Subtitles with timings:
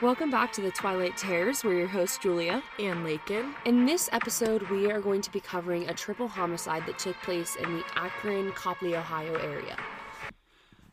[0.00, 1.64] Welcome back to the Twilight Terrors.
[1.64, 2.62] We're your hosts, Julia.
[2.78, 3.52] And Lakin.
[3.64, 7.56] In this episode, we are going to be covering a triple homicide that took place
[7.56, 9.76] in the Akron, Copley, Ohio area.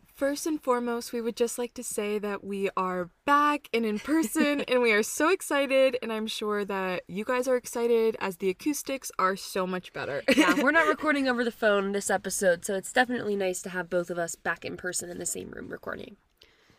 [0.07, 3.99] First and foremost, we would just like to say that we are back and in
[3.99, 5.99] person, and we are so excited.
[6.01, 10.23] And I'm sure that you guys are excited as the acoustics are so much better.
[10.35, 13.87] yeah, we're not recording over the phone this episode, so it's definitely nice to have
[13.87, 16.17] both of us back in person in the same room recording.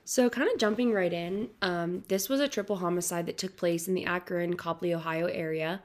[0.08, 3.88] So, kind of jumping right in, um, this was a triple homicide that took place
[3.88, 5.82] in the Akron, Copley, Ohio area.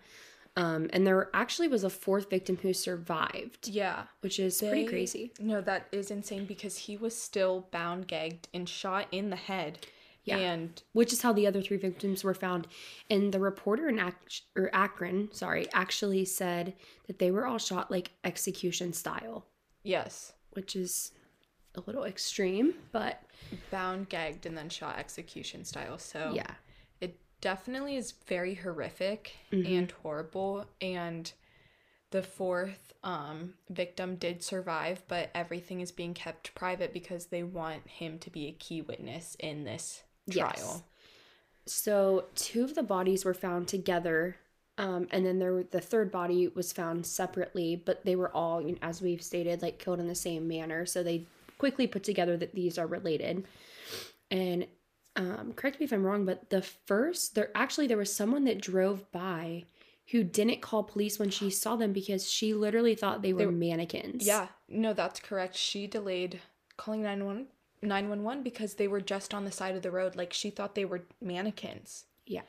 [0.56, 3.68] Um, and there actually was a fourth victim who survived.
[3.68, 4.04] Yeah.
[4.20, 5.32] Which is they, pretty crazy.
[5.40, 9.88] No, that is insane because he was still bound, gagged, and shot in the head.
[10.24, 10.38] Yeah.
[10.38, 12.68] And which is how the other three victims were found.
[13.10, 16.76] And the reporter in Ac- or Akron, sorry, actually said
[17.08, 19.48] that they were all shot like execution style.
[19.82, 20.34] Yes.
[20.52, 21.12] Which is
[21.76, 23.22] a little extreme, but
[23.70, 25.98] bound, gagged, and then shot execution style.
[25.98, 26.52] So yeah,
[27.00, 29.74] it definitely is very horrific mm-hmm.
[29.74, 31.32] and horrible and
[32.12, 37.88] the fourth um, victim did survive but everything is being kept private because they want
[37.88, 40.84] him to be a key witness in this trial yes.
[41.66, 44.36] so two of the bodies were found together
[44.78, 49.02] um, and then there the third body was found separately but they were all as
[49.02, 51.26] we've stated like killed in the same manner so they
[51.62, 53.46] quickly put together that these are related
[54.32, 54.66] and
[55.16, 58.60] um, correct me if I'm wrong, but the first there actually there was someone that
[58.60, 59.66] drove by
[60.10, 63.46] who didn't call police when she saw them because she literally thought they were, they
[63.46, 64.26] were mannequins.
[64.26, 65.56] Yeah, no, that's correct.
[65.56, 66.40] She delayed
[66.78, 67.48] calling 911,
[67.84, 70.16] 911 because they were just on the side of the road.
[70.16, 72.06] Like she thought they were mannequins.
[72.26, 72.42] Yeah.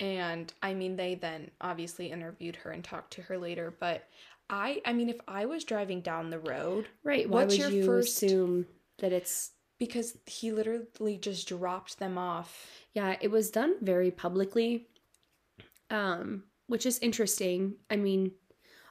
[0.00, 3.74] And I mean, they then obviously interviewed her and talked to her later.
[3.78, 4.08] But
[4.50, 7.28] I, I mean, if I was driving down the road, right?
[7.28, 8.22] Why would you first...
[8.22, 8.66] assume
[8.98, 12.66] that it's because he literally just dropped them off.
[12.92, 14.86] Yeah, it was done very publicly.
[15.90, 17.74] Um, which is interesting.
[17.90, 18.32] I mean,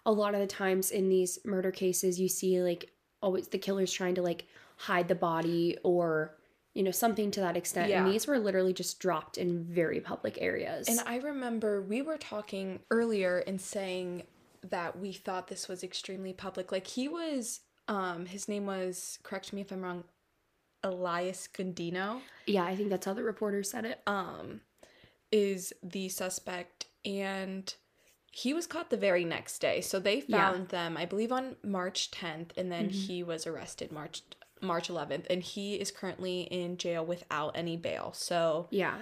[0.06, 2.92] a lot of the times in these murder cases you see like
[3.22, 4.46] always the killer's trying to like
[4.78, 6.36] hide the body or
[6.74, 8.04] you know something to that extent yeah.
[8.04, 12.18] and these were literally just dropped in very public areas and i remember we were
[12.18, 14.24] talking earlier and saying
[14.70, 19.52] that we thought this was extremely public like he was um his name was correct
[19.54, 20.04] me if i'm wrong
[20.84, 22.22] Elias Gandino.
[22.46, 24.02] Yeah, I think that's how the reporter said it.
[24.06, 24.62] Um,
[25.32, 27.74] is the suspect, and
[28.32, 29.82] he was caught the very next day.
[29.82, 30.84] So they found yeah.
[30.84, 32.98] them, I believe, on March 10th, and then mm-hmm.
[32.98, 34.22] he was arrested March
[34.62, 38.14] March 11th, and he is currently in jail without any bail.
[38.14, 39.00] So yeah.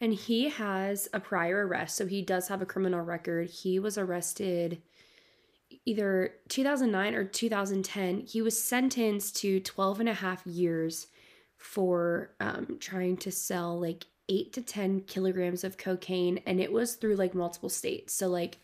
[0.00, 3.50] And he has a prior arrest, so he does have a criminal record.
[3.50, 4.80] He was arrested
[5.84, 8.20] either 2009 or 2010.
[8.20, 11.08] He was sentenced to 12 and a half years
[11.56, 16.94] for um, trying to sell like eight to 10 kilograms of cocaine, and it was
[16.94, 18.14] through like multiple states.
[18.14, 18.58] So, like,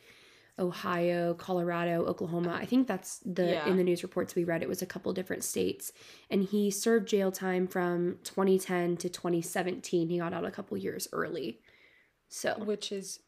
[0.59, 2.59] Ohio, Colorado, Oklahoma.
[2.61, 3.67] I think that's the yeah.
[3.67, 5.93] in the news reports we read it was a couple different states
[6.31, 10.09] and he served jail time from 2010 to 2017.
[10.09, 11.61] He got out a couple years early.
[12.29, 13.21] So, which is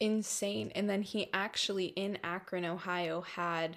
[0.00, 0.72] insane.
[0.74, 3.76] And then he actually in Akron, Ohio had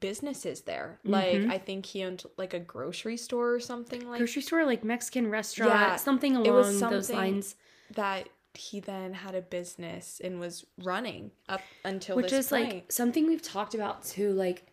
[0.00, 1.00] businesses there.
[1.04, 1.12] Mm-hmm.
[1.12, 4.84] Like I think he owned like a grocery store or something like grocery store, like
[4.84, 7.56] Mexican restaurant, yeah, something along something those lines.
[7.94, 12.72] That he then had a business and was running up until which is point.
[12.72, 14.32] like something we've talked about too.
[14.32, 14.66] Like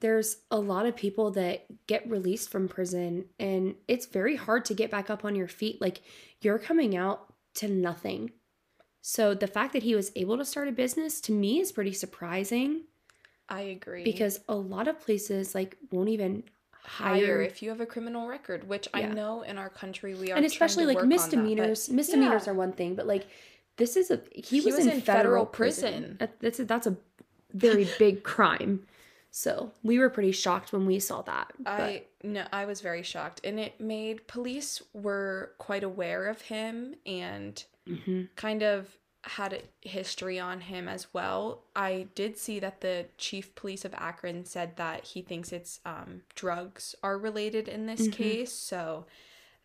[0.00, 4.74] there's a lot of people that get released from prison and it's very hard to
[4.74, 5.80] get back up on your feet.
[5.80, 6.02] Like
[6.40, 8.32] you're coming out to nothing.
[9.02, 11.92] So the fact that he was able to start a business to me is pretty
[11.92, 12.84] surprising.
[13.48, 14.02] I agree.
[14.02, 16.42] Because a lot of places like won't even
[16.86, 19.00] hire if you have a criminal record, which yeah.
[19.00, 21.86] I know in our country we are And especially like misdemeanors.
[21.86, 22.52] That, misdemeanors yeah.
[22.52, 23.26] are one thing, but like
[23.76, 26.16] this is a he, he was, was, in, federal, federal prison.
[26.18, 26.34] prison.
[26.40, 26.96] That's a, that's a
[27.52, 28.86] very big crime.
[29.30, 31.52] So we were pretty shocked when we saw that.
[31.58, 31.80] But.
[31.80, 36.94] I no, I was very shocked, and it made police were quite aware of him
[37.04, 38.22] and mm-hmm.
[38.34, 41.62] kind of had a history on him as well.
[41.74, 46.22] I did see that the chief police of Akron said that he thinks it's um,
[46.34, 48.10] drugs are related in this mm-hmm.
[48.10, 48.52] case.
[48.52, 49.06] So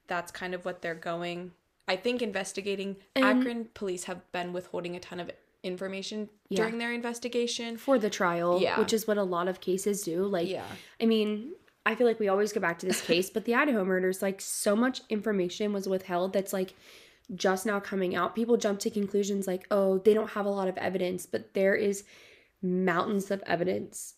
[0.08, 1.52] that's kind of what they're going.
[1.88, 5.30] I think investigating and Akron police have been withholding a ton of
[5.64, 6.58] information yeah.
[6.58, 8.80] during their investigation for the trial, yeah.
[8.80, 10.26] which is what a lot of cases do.
[10.26, 10.66] Like, yeah.
[11.00, 11.52] I mean,
[11.86, 14.42] I feel like we always go back to this case, but the Idaho murders, like,
[14.42, 16.74] so much information was withheld that's like
[17.36, 20.68] just now coming out, people jump to conclusions like, oh, they don't have a lot
[20.68, 22.04] of evidence, but there is
[22.62, 24.16] mountains of evidence.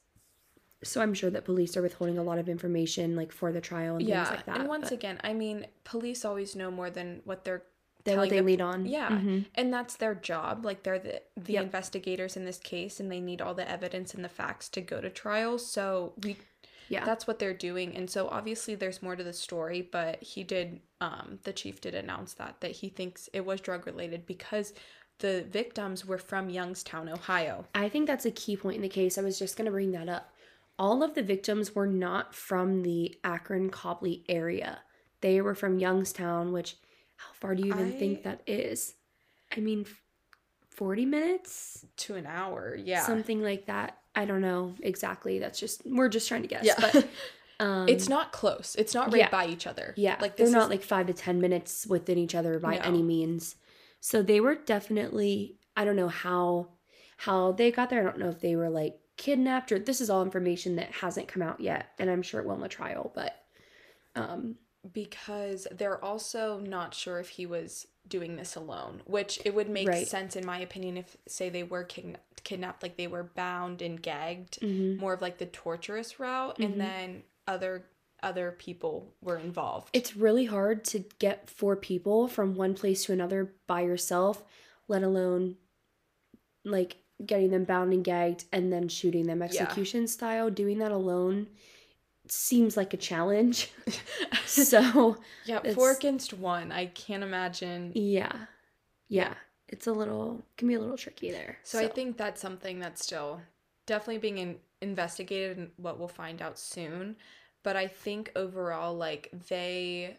[0.83, 3.95] So I'm sure that police are withholding a lot of information like for the trial
[3.97, 4.59] and yeah, things like that.
[4.59, 4.93] And once but...
[4.93, 7.63] again, I mean, police always know more than what they're
[8.03, 8.85] That what they the- lead on.
[8.85, 9.07] Yeah.
[9.09, 9.45] Mhm.
[9.55, 10.65] And that's their job.
[10.65, 11.63] Like they're the the Yep.
[11.63, 14.99] investigators in this case and they need all the evidence and the facts to go
[14.99, 15.57] to trial.
[15.57, 16.35] So we
[16.89, 17.05] Yeah.
[17.05, 17.95] that's what they're doing.
[17.95, 21.95] And so obviously there's more to the story, but he did um the chief did
[21.95, 24.73] announce that that he thinks it was drug related because
[25.19, 27.65] the victims were from Youngstown, Ohio.
[27.75, 29.17] I think that's a key point in the case.
[29.17, 30.31] I was just going to bring that up.
[30.79, 34.79] All of the victims were not from the Akron Copley area.
[35.21, 36.75] They were from Youngstown, which
[37.15, 38.95] how far do you even I- think that is?
[39.55, 39.85] I mean,
[40.75, 41.85] 40 minutes?
[41.97, 42.75] To an hour.
[42.75, 43.01] Yeah.
[43.05, 43.97] Something like that.
[44.15, 45.39] I don't know exactly.
[45.39, 46.65] That's just, we're just trying to guess.
[46.65, 46.75] yeah.
[46.79, 47.07] But
[47.59, 48.75] um, it's not close.
[48.77, 49.29] It's not right yeah.
[49.29, 49.93] by each other.
[49.97, 52.81] Yeah, Like they're not is- like five to ten minutes within each other by No.
[52.81, 53.55] any means.
[53.99, 55.57] So they were definitely.
[55.75, 56.67] I don't know how
[57.17, 58.01] how they got there.
[58.01, 61.27] I don't know if they were like kidnapped or this is all information that hasn't
[61.27, 63.11] come out yet, and I'm sure it will in the trial.
[63.15, 63.33] But
[64.15, 64.55] um,
[64.91, 69.87] because they're also not sure if he was doing this alone, which it would make
[69.87, 70.07] Right.
[70.07, 74.01] sense in my opinion if say they were kidna- kidnapped like they were bound and
[74.01, 74.97] gagged, mhm.
[74.99, 76.65] more of like the torturous route Mhm.
[76.65, 77.85] and then other
[78.21, 79.89] other people were involved.
[79.91, 84.43] it's really hard to get four people from one place to another by yourself,
[84.87, 85.57] let alone
[86.63, 90.49] like getting them bound and gagged and then shooting them execution style.
[90.49, 91.47] Doing that alone
[92.33, 93.71] seems like a challenge.
[94.45, 96.71] so yeah, four against one.
[96.71, 97.91] I can't imagine.
[97.95, 98.33] Yeah.
[99.07, 99.33] Yeah.
[99.67, 101.57] It's a little can be a little tricky there.
[101.63, 103.41] So, I think that's something that's still
[103.85, 107.15] definitely being in- investigated and what we'll find out soon.
[107.63, 110.17] But I think overall, like they,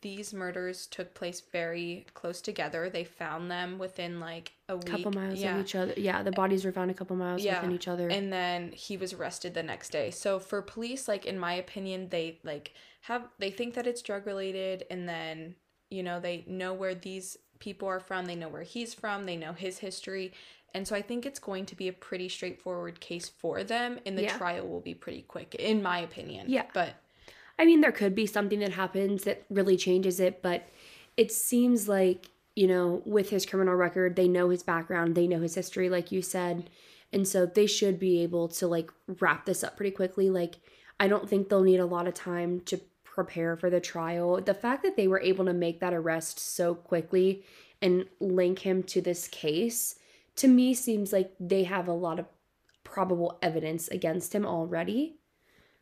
[0.00, 2.88] these murders took place very close together.
[2.88, 4.86] They found them within like a week.
[4.86, 5.56] couple miles yeah.
[5.56, 5.94] of each other.
[5.96, 8.08] Yeah, the bodies were found a couple miles Yeah, within each other.
[8.08, 10.10] And then he was arrested the next day.
[10.10, 14.26] So for police, like in my opinion, they like have they think that it's drug
[14.26, 15.56] related and then,
[15.90, 19.36] you know, they know where these people are from, they know where he's from, they
[19.36, 20.32] know his history.
[20.74, 24.16] And so I think it's going to be a pretty straightforward case for them and
[24.16, 24.38] the Yeah.
[24.38, 26.46] trial will be pretty quick in my opinion.
[26.48, 26.64] Yeah.
[26.72, 26.94] But
[27.62, 30.68] I mean, there could be something that happens that really changes it, but
[31.16, 35.40] it seems like, you know, with his criminal record, they know his background, they know
[35.40, 36.68] his history, like you said.
[37.12, 40.28] And so they should be able to like wrap this up pretty quickly.
[40.28, 40.56] Like,
[40.98, 44.40] I don't think they'll need a lot of time to prepare for the trial.
[44.40, 47.44] The fact that they were able to make that arrest so quickly
[47.80, 49.96] and link him to this case
[50.36, 52.26] to me seems like they have a lot of
[52.82, 55.18] probable evidence against him already.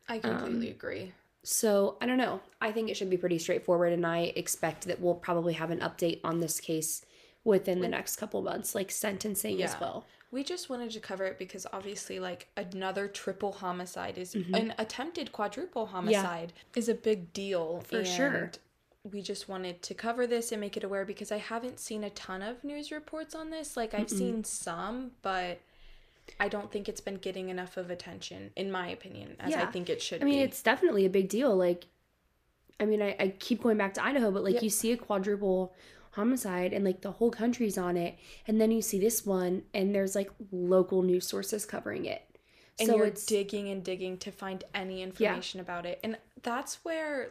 [0.07, 1.13] I completely Um, agree.
[1.43, 2.41] So I don't know.
[2.61, 5.79] I think it should be pretty straightforward, and I expect that we'll probably have an
[5.79, 7.03] update on this case
[7.43, 10.05] within the next couple months, like sentencing as well.
[10.31, 14.55] We just wanted to cover it because obviously, like another triple homicide is Mhm.
[14.55, 18.51] an attempted quadruple homicide is a big deal For sure.
[19.03, 22.09] We just wanted to cover this and make it aware because I haven't seen a
[22.11, 23.75] ton of news reports on this.
[23.75, 24.17] Like I've Mm-mm.
[24.17, 25.59] seen some, but
[26.39, 29.89] I don't think it's been getting enough of attention, in my opinion, as I think
[29.89, 30.21] it should.
[30.21, 30.43] I mean, be.
[30.43, 31.55] it's definitely a big deal.
[31.55, 31.85] Like,
[32.79, 34.63] I mean, I, I keep going back to Idaho, but like Yep.
[34.63, 35.73] you see a quadruple
[36.11, 38.17] homicide and like the whole country's on it,
[38.47, 42.23] and then you see this one, and there's like local news sources covering it.
[42.79, 46.83] and so you're it's digging and digging to find any information about it and that's
[46.85, 47.27] where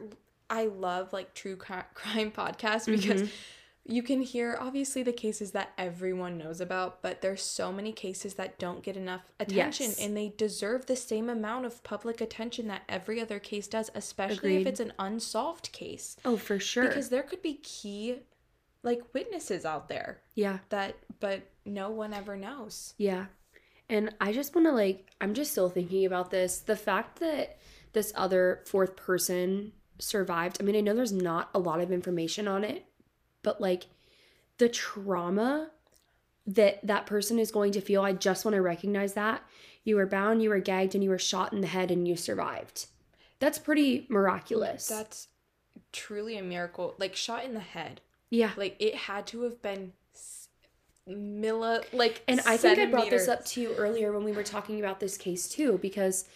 [0.51, 1.57] i love like true
[1.95, 3.29] crime podcasts because Mhm.
[3.91, 8.35] You can hear obviously the cases that everyone knows about but there's so many cases
[8.35, 10.01] that don't get enough attention Yes.
[10.01, 14.57] and they deserve the same amount of public attention that every other case does especially
[14.61, 18.21] if it's an unsolved case oh for sure, because there could be key
[18.83, 20.59] like witnesses out there yeah.
[20.71, 23.27] that but no one ever knows Yeah.
[23.89, 26.61] And I just want to like I'm just still thinking about this.
[26.61, 27.59] The fact that
[27.93, 30.59] this other fourth person survived.
[30.61, 32.85] I mean, I know there's not a lot of information on it,
[33.43, 33.87] but like
[34.59, 35.71] the trauma
[36.47, 39.43] that that person is going to feel, I just want to recognize that.
[39.85, 42.17] You were bound, you were gagged and you were shot in the head and you
[42.17, 42.87] survived.
[43.39, 44.87] That's pretty miraculous.
[44.87, 45.29] That's
[45.93, 46.95] truly a miracle.
[46.99, 48.01] Like shot in the head.
[48.29, 48.51] yeah.
[48.57, 49.93] Like it had to have been
[51.09, 54.43] milli like And I think I brought this up to you earlier when we were
[54.43, 56.27] talking about this case too, because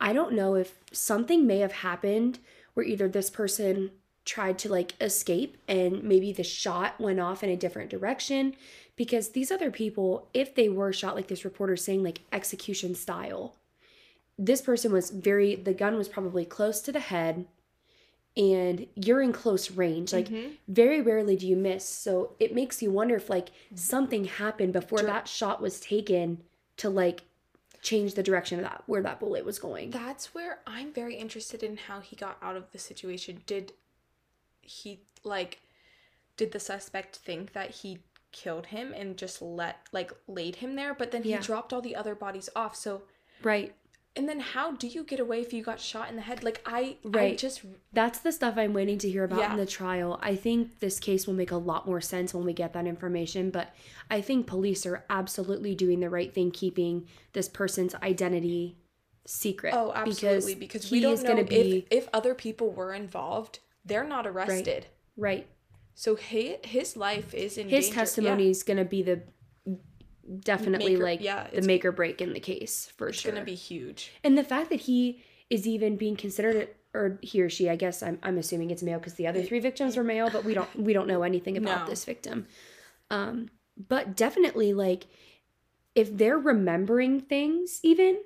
[0.00, 2.38] I don't know if something may have happened
[2.74, 3.90] where either this person
[4.24, 8.54] tried to like escape and maybe the shot went off in a different direction.
[8.96, 13.54] Because these other people, if they were shot like this reporter saying, like execution style,
[14.38, 17.46] this person was very, the gun was probably close to the head
[18.36, 20.12] and you're in close range.
[20.12, 20.56] Like, Mhm.
[20.66, 21.84] very rarely do you miss.
[21.88, 26.42] So it makes you wonder if like something happened before Dr- that shot was taken
[26.78, 27.22] to like
[27.82, 29.90] change the direction of that where that bullet was going.
[29.90, 33.42] That's where I'm very interested in how he got out of the situation.
[33.46, 33.72] Did
[34.66, 35.60] he like
[36.36, 37.98] did the suspect think that he
[38.32, 41.40] killed him and just let like laid him there but then he Yeah.
[41.40, 43.02] dropped all the other bodies off so
[43.42, 43.72] Right.
[44.16, 46.60] and then how do you get away if you got shot in the head like
[46.66, 47.38] i i Right.
[47.38, 49.52] just That's the stuff I'm waiting to hear about Yeah.
[49.52, 50.18] in the trial.
[50.20, 53.50] I think this case will make a lot more sense when we get that information,
[53.50, 53.72] but
[54.10, 58.76] I think police are absolutely doing the right thing keeping this person's identity
[59.26, 59.72] secret.
[59.74, 62.92] oh absolutely because, we he don't is know gonna be if if other people were
[62.92, 64.86] involved they're not arrested
[65.16, 65.46] right.
[65.94, 68.00] so his, his life is in His danger.
[68.00, 69.22] testimony yeah, is going to be the
[70.40, 73.30] definitely like yeah, the make or break in the case for it's sure.
[73.30, 77.42] It's gonna be huge And the fact that he is even being considered or he
[77.42, 80.04] or she, I guess I'm, I'm assuming it's male because the other three victims were
[80.04, 81.90] male, but we don't we don't know anything about No.
[81.90, 82.46] this victim.
[83.10, 85.06] Um, but definitely like
[85.94, 88.18] if they're remembering things even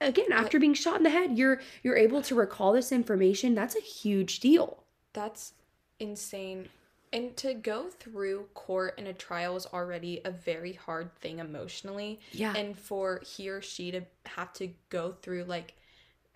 [0.00, 3.54] again after being shot in the head, you're you're able to recall this information.
[3.54, 4.82] That's a huge deal.
[5.12, 5.54] That's
[5.98, 6.68] insane.
[7.12, 12.20] And to go through court and a trial is already a very hard thing emotionally.
[12.32, 12.54] Yeah.
[12.54, 15.74] And for he or she to have to go through like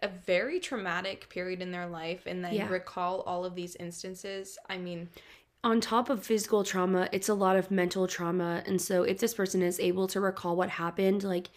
[0.02, 2.68] a very traumatic period in their life and then Yeah.
[2.68, 5.10] recall all of these instances, I mean,
[5.62, 8.62] on top of physical trauma, it's a lot of mental trauma.
[8.64, 11.50] And so if this person is able to recall what happened, like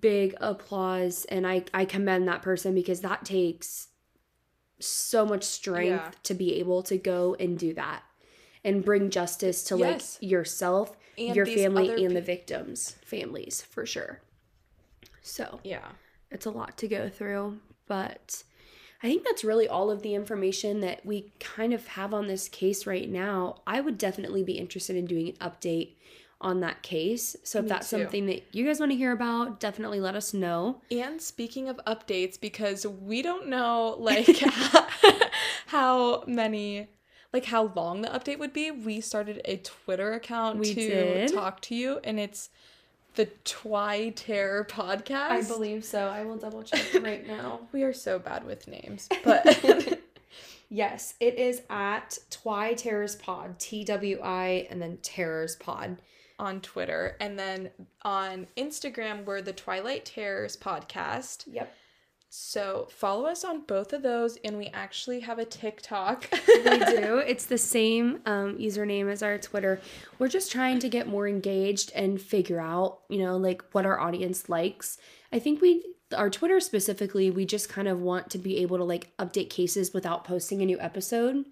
[0.00, 3.88] big applause and I I commend that person because that takes
[4.78, 6.10] so much strength Yeah.
[6.24, 8.02] to be able to go and do that
[8.64, 10.18] and bring justice to Yes.
[10.20, 14.22] like yourself, And your family and the victims' families for sure.
[15.20, 15.92] So, yeah.
[16.30, 18.42] it's a lot to go through, but
[19.02, 22.48] I think that's really all of the information that we kind of have on this
[22.48, 23.62] case right now.
[23.66, 25.94] I would definitely be interested in doing an update
[26.42, 27.34] on that case.
[27.44, 27.98] So if Me that's too.
[27.98, 30.82] something that you guys want to hear about, definitely let us know.
[30.90, 34.26] And speaking of updates, because we don't know like
[35.66, 36.88] how many
[37.32, 41.32] like how long the update would be, we started a Twitter account We to did.
[41.32, 42.50] talk to you, and it's
[43.14, 45.30] the Twi Terror podcast.
[45.30, 46.08] I believe so.
[46.08, 47.60] I will double check right now.
[47.72, 49.98] we are so bad with names, but
[50.68, 55.98] Yes, it is at Twi Terrors Pod, T W I, and then Terrors Pod.
[56.42, 57.70] On Twitter, and then
[58.02, 61.44] on Instagram, we're the Twilight Terrors podcast.
[61.46, 61.72] Yep.
[62.34, 66.28] So follow us on both of those, and we actually have a TikTok.
[66.48, 67.18] we do.
[67.18, 69.80] It's the same um, username as our Twitter.
[70.18, 74.00] We're just trying to get more engaged and figure out, you know, like what our
[74.00, 74.98] audience likes.
[75.32, 75.84] I think we,
[76.16, 79.92] our Twitter specifically, we just kind of want to be able to like update cases
[79.92, 81.44] without posting a new episode.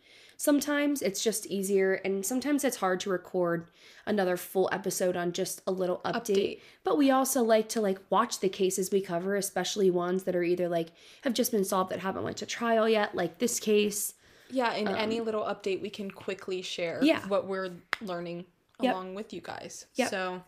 [0.45, 3.67] Sometimes it's just easier, and sometimes it's hard to record
[4.07, 6.15] another full episode on just a little update.
[6.25, 6.61] Update.
[6.83, 10.43] But we also like to like watch the cases we cover, especially ones that are
[10.43, 10.93] either like
[11.25, 14.15] have just been solved that haven't went to trial yet, like this case.
[14.49, 17.21] Yeah, and any little update we can quickly share Um, Yeah.
[17.29, 18.47] what we're learning
[18.81, 18.95] Yep.
[18.95, 19.85] along with you guys.
[19.97, 20.09] Yep.
[20.09, 20.43] So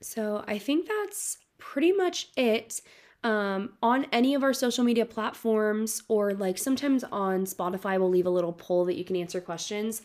[0.00, 2.80] So I think that's pretty much it.
[3.22, 8.26] Um, on any of our social media platforms, or like sometimes on Spotify, we'll leave
[8.26, 10.00] a little poll that you can answer questions.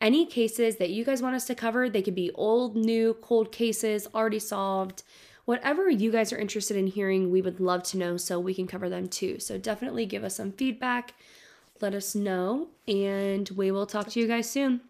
[0.00, 3.50] Any cases that you guys want us to cover, they could be old, new, cold
[3.52, 5.02] cases, already solved.
[5.46, 8.68] Whatever you guys are interested in hearing, we would love to know so we can
[8.68, 9.40] cover them too.
[9.40, 11.14] So definitely give us some feedback,
[11.80, 14.82] let us know, and we will talk to you guys soon.